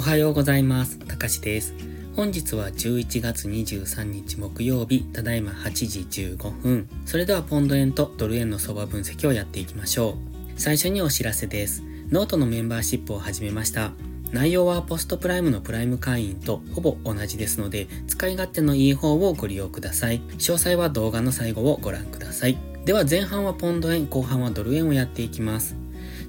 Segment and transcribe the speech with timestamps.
[0.00, 0.98] おはようございます。
[1.00, 1.74] たかしです。
[2.16, 6.88] 本日は11月23日木曜日、ただいま8時15分。
[7.04, 10.16] それではポンド円とドル円の相場分析をやっていきましょ
[10.56, 10.58] う。
[10.58, 11.82] 最初にお知らせです。
[12.10, 13.92] ノートのメンバーシップを始めました。
[14.32, 20.22] 内容は PostPrime のプライム会員とほぼ同じですので、使い勝手のいい方をご利用ください。
[20.38, 22.56] 詳細は動画の最後をご覧ください。
[22.86, 25.76] では前半はポンド円、後半はドル円をやっていきます。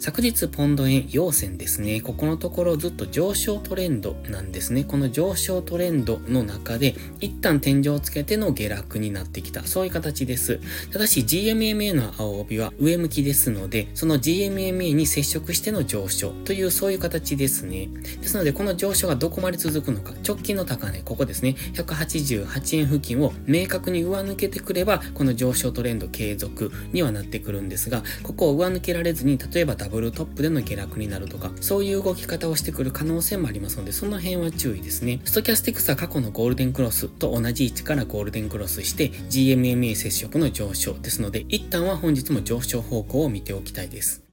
[0.02, 2.02] 昨日ポンド円陽線ですね。
[2.02, 4.84] ここのところずっと上昇トレンドなんですね。
[4.84, 9.64] この上昇トレンドの中で一旦天井をつけての下落になってきた。
[9.64, 10.60] そういう形です。
[10.92, 17.88] ただし GMMA の青帯は上向きですので、その GMMA に接触しての上昇というそういう形ですね。
[18.22, 21.56] ですのでこの上昇がどこまで続くのか、直近の高値、ここですね。
[21.76, 35.20] 188円付近を明確に上抜けてくれば、この上昇トレンド継続にはなってくるんですが、ここを上抜けられずに、例えばブルトップでの下落になるとか、そういう動き方をしてくる可能性もありますので、その辺は注意ですね。
[35.26, 44.31] ストキャスティクスは過去のゴールデンクロスと同じ位置からゴールデンクロスして、GMMA 接触の上昇ですので、一旦は本日も上昇方向を見ておきたいです。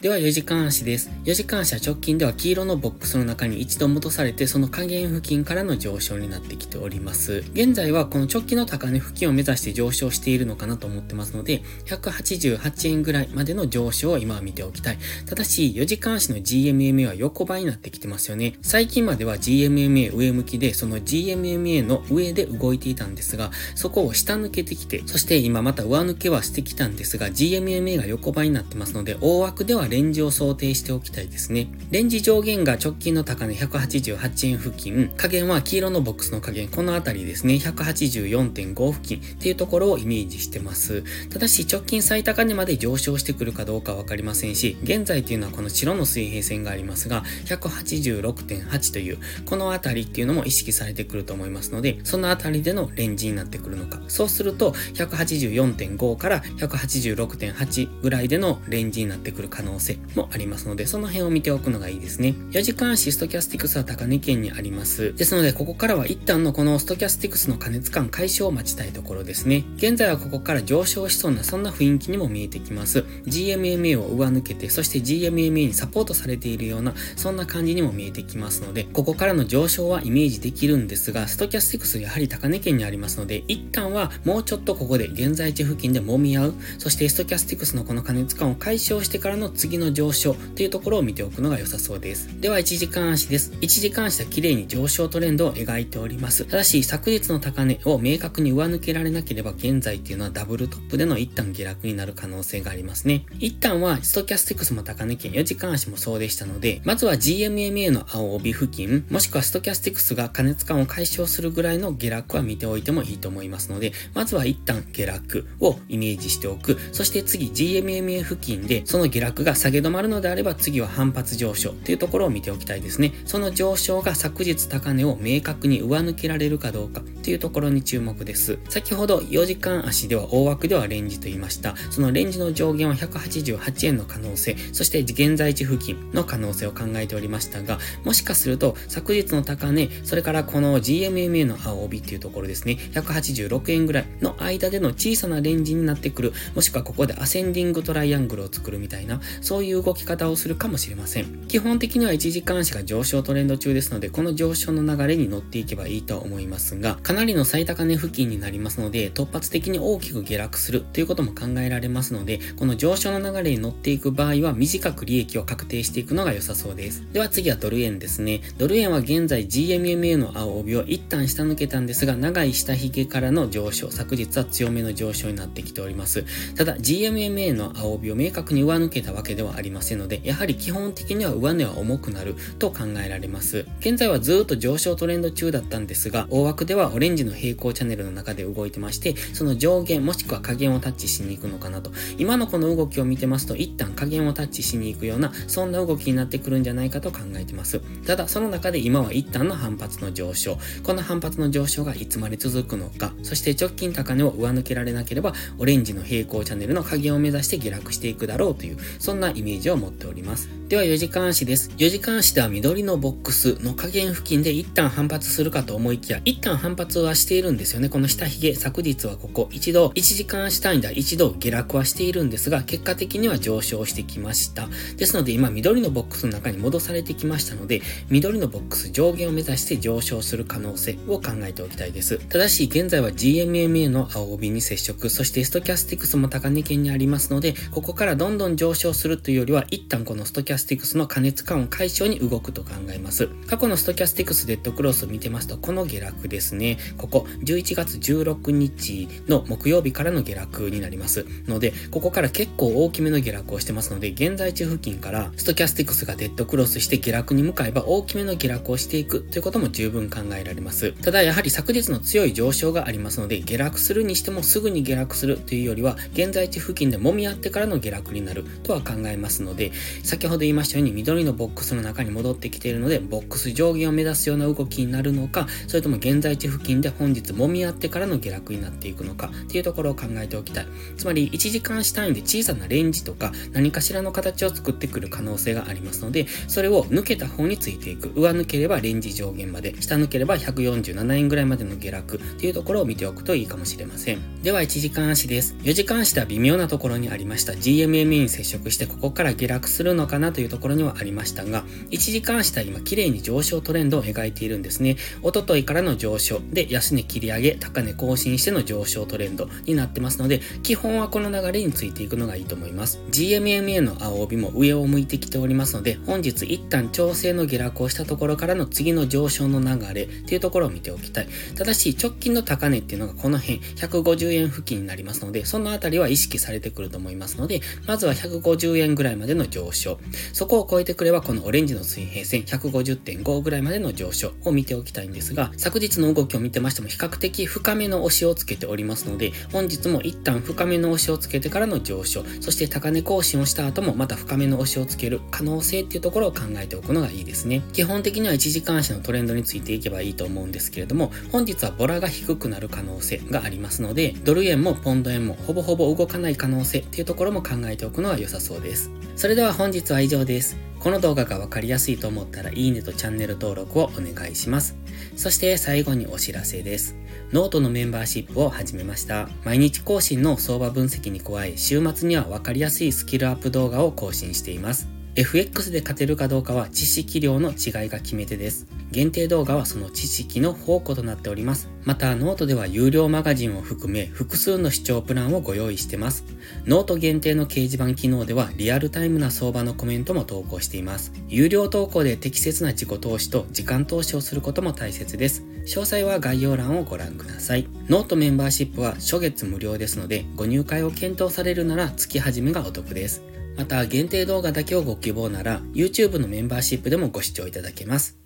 [0.00, 1.10] では4時間足です。
[1.24, 7.44] 4時間足は直近では黄色のボックスの中に一度戻されてその下限付近からの上昇になってきております。
[7.52, 14.98] 現在はこの直近の高値付近を目指して上昇しているのかなと思ってますので、188円ぐらいまでの上昇を今は見ておきたい。
[15.26, 18.54] ただし4時間足の GMMA は横ばいになってきてますよね。
[18.62, 31.68] 最近までは GMMA 上向きでその GMMA の上で動いていたんですが、そこを下抜けてきて、そして今また上抜けはしてきたんですが、GMMA が横ばいになってますので、大枠ではレンジを想定しておきたいですね。
[31.90, 41.02] レンジ上限が直近の高値188円付近、加減は黄色のボックスの加減、このあたりですね、184.5付近っていうところをイメージしてます。
[41.28, 54.00] ただし直近最高値まで上昇してくるかどうかわかりませんし、現在というのはこの白の水平線がありますが、186.8という、このあたりっていうのも意識されてくると思いますので、そのあたりでのレンジになってくるのか。
[54.06, 59.79] そうすると、184.5から186.8ぐらいでのレンジになってくる可能性
[60.14, 62.34] もありますので、その辺を見ておくのがいいですね。
[62.50, 65.14] 4時間足ストキャスティクスは高値圏にあります。
[65.14, 69.64] ですので、ここからは一旦のこのストキャスティクスの加熱感解消を待ちたいところですね。
[69.76, 73.04] 現在はここから上昇しそうな、そんな雰囲気にも見えてきます。
[73.26, 92.40] GMMA を上抜けて、そして GMMA にサポートされているような、そんな感じにも見えてきますので、ここからの上昇はイメージできるんですが、ストキャスティクスやはり高値圏にありますので、一旦はもうちょっとここで現在地付近で揉み合う、そしてストキャスティクスのこの加熱感を解消してからの次次の上昇っていうところを見ておくのが良さそうです。
[92.40, 93.52] では1時間足です。
[93.60, 96.44] 1時間足は綺麗に上昇トレンドを描いております。
[96.44, 103.24] ただし昨日の高値を明確に上抜けられなければ現在っていうのはダブルトップでの一旦下落になる可能性がありますね。
[103.38, 116.76] 一旦はストキャスティクスも高値圏4時間足もそうでしたので、まずは GMMA の青帯付近、もしくはストキャスティクスが加熱感を解消するぐらいの下落は見ておいてもいいと思いますので、まずは一旦下落をイメージしておく。
[116.90, 123.12] そして次 GMMA 付近でその下落が下げ止まるのであれば次は反発上昇っていうところを見ておきたいですね。
[123.26, 128.58] その上昇が昨日高値を明確に上抜けられるかどうかっていうところに注目です。
[128.70, 131.74] 先ほど4時間足では大枠ではレンジと言いました。
[131.90, 149.20] そのレンジの上限は188円の可能性、そして現在地付近の可能性を考えておりましたが、もしかすると昨日の高値、それからこの GMMA の青帯っていうところですね、186円ぐらいの間での小さなレンジになってくる、もしくはここでアセンディングトライアングルを作るみたいな、
[149.50, 151.48] そういう動き方をするかもしれません。
[151.48, 167.04] 基本的には1時間足が上昇トレンド中ですので、この上昇の流れに乗っていけばいいと思いますが、かなりの最高値付近になりますので、突発的に大きく下落するということも考えられますので、この上昇の流れに乗っていく場合は、短く利益を確定していくのが良さそうです。
[167.12, 168.42] では次はドル円ですね。
[168.56, 176.24] ドル円は現在 GMMA の青帯を一旦下抜けたんですが、長い下髭からの上昇、昨日は強めの上昇になってきております。
[176.54, 183.66] ただ、GMMA の青帯を明確に上抜けたわけではありませんので、やはり基本的には上値は重くなると考えられます。
[183.80, 191.92] 現在はずっと上昇トレンド中だったんですが、大枠ではオレンジの平行チャンネルの中で動いてまして、その上限もしくは下限をタッチしに行くのかなと。
[192.18, 197.80] 今のこの動きを見てますと、一旦下限をタッチしに行くような、そんな動きになってくるんじゃないかと考えてます。
[198.06, 200.58] ただ、その中で今は一旦の反発の上昇。
[200.82, 210.48] この反発の上昇がいつまで続くのか、そして直近高値を上抜けられなければ、オレンジの平行チャンネルの下限を目指して下落していくだろうという、そんななイメージを持っております。
[210.68, 211.70] では4時間足です。
[211.78, 217.88] 4時間足では緑のボックスの下限付近で一旦反発するかと思いきや、一旦反発はしているんですよね。
[217.88, 224.68] この下髭、昨日はここ一度、1時間足単位では一度下落はしているんですが、結果的には上昇してきました。
[224.96, 232.18] ですので今緑のボックスの中に戻されてきましたので、緑のボックス上限を目指して上昇する可能性を考えておきたいです。
[232.28, 243.28] ただし現在は GMMA の青帯に接触、そしてストキャスティクスも高値圏にありますので、ここからどんどん上昇するるというよりは、一旦このストキャスティクスの加熱感を解消に動くと考えます。
[243.46, 246.78] 過去のストキャスティクスデッドクロスを見てますと、この下落ですね。
[246.96, 251.26] ここ、11月16日の木曜日からの下落になります。
[251.46, 260.92] ので、ここから結構大きめの下落をしてますので、現在地付近からストキャスティクスがデッドクロスして下落に向かえば大きめの下落をしていくということも十分考えられます。
[260.92, 280.66] ただ、やはり昨日の強い上昇がありますので、下落するにしてもすぐに下落するというよりは、現在地付近で揉み合ってからの下落になるとは考えますので、先ほど言いましたように緑のボックスの中に戻ってきているので、ボックス上限を目指すような動きになるのか、それとも現在地付近で本日揉み合ってからの下落になっていくのかっていうところを考えておきたい。
[280.96, 288.12] つまり1時間単位で小さなレンジとか何かしらの形を作ってくる可能性がありますので、それを抜けた方についていく。
[288.14, 294.42] 上抜ければレンジ上限まで、下抜ければ147円ぐらいまでの下落っていうところを見ておくといいかもしれません。
[294.42, 295.54] では1時間足です。
[295.62, 304.96] 4時間足では微妙なところにありました GMMA に接触してここから下落するのかなというところにはありましたが、1時間足は今綺麗に上昇トレンドを描いているんですね。
[305.22, 313.00] おとといからの上昇で安値切り上げ、高値更新しての上昇トレンドになってますので、基本はこの流れについていくのがいいと思います。
[313.10, 321.28] GMMA の青帯も上を向いてきておりますので、本日一旦調整の下落をしたところからの次の上昇の流れっていうところを見ておきたい。
[321.54, 329.98] ただし、直近の高値っていうのがこの辺、150円付近になりますので、そのあたりは意識されてくると思いますので、まずは150円円ぐらいまでの上昇。
[330.32, 347.62] そこを超えてくれば、このオレンジの水平線150.5ぐらいまでの上昇を見ておきたいんですが、昨日の動きを見てましても比較的深めの押しをつけておりますので、本日も一旦深めの押しをつけてからの上昇、そして高値更新をした後もまた深めの押しをつける可能性っていうところを考えておくのがいいですね。
[347.72, 358.90] 基本的には1時間足のトレンドについていけばいいと思うんですけれども、本日はボラが低くなる可能性がありますので、ドル円もポンド円もほぼほぼ動かない可能性っていうところも考えておくのが良さそうですです。
[359.16, 360.56] それでは本日は以上です。
[360.78, 364.76] この動画がわかりやすいと思ったらいいねとチャンネル登録をお願いします。
[365.16, 366.96] そして最後にお知らせです。
[367.32, 369.28] ノートのメンバーシップを始めました。
[369.44, 374.88] 毎日更新の相場分析に加え、週末にはわかりやすいスキルアップ動画を更新しています。
[375.16, 378.66] FX で勝てるかどうかは知識量の違いが決め手です。
[378.90, 381.68] 限定動画はその知識の宝庫となっております。
[381.84, 386.24] また、ノートでは有料マガジンを含め複数の視聴プランをご用意してます。
[386.66, 391.12] ノート限定の掲示板機能ではリアルタイムな相場のコメントも投稿しています。
[391.28, 395.42] 有料投稿で適切な自己投資と時間投資をすることも大切です。
[395.66, 397.66] 詳細は概要欄をご覧ください。
[397.88, 403.29] ノートメンバーシップは初月無料ですので、ご入会を検討されるなら月始めがお得です。
[403.60, 408.16] また、限定動画だけをご希望なら、YouTube のメンバーシップでもご視聴いただけます。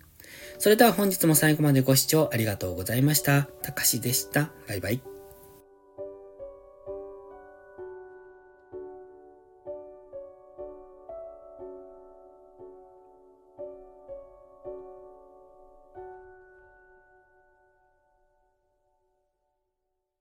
[0.59, 3.43] それでは本日も最後までご視聴ありがとうございました。
[3.61, 4.51] たかしでした。
[4.69, 5.14] バイバイ。